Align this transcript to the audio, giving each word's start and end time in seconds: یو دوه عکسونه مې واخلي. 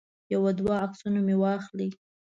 یو 0.33 0.43
دوه 0.59 0.73
عکسونه 0.85 1.19
مې 1.25 1.35
واخلي. 1.41 1.89